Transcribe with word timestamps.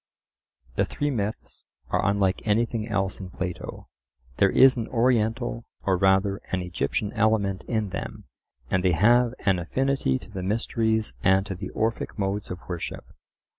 The 0.77 0.85
three 0.85 1.11
myths 1.11 1.67
are 1.89 2.03
unlike 2.03 2.41
anything 2.47 2.87
else 2.87 3.19
in 3.19 3.29
Plato. 3.29 3.87
There 4.37 4.49
is 4.49 4.75
an 4.75 4.87
Oriental, 4.87 5.63
or 5.83 5.95
rather 5.95 6.37
an 6.51 6.63
Egyptian 6.63 7.13
element 7.13 7.63
in 7.65 7.89
them, 7.91 8.23
and 8.71 8.83
they 8.83 8.93
have 8.93 9.35
an 9.45 9.59
affinity 9.59 10.17
to 10.17 10.31
the 10.31 10.41
mysteries 10.41 11.13
and 11.21 11.45
to 11.45 11.53
the 11.53 11.69
Orphic 11.69 12.17
modes 12.17 12.49
of 12.49 12.67
worship. 12.67 13.05